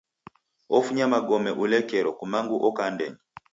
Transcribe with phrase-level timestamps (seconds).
[0.77, 3.19] Ofunya magome ulekerelo kumangu oka andenyi.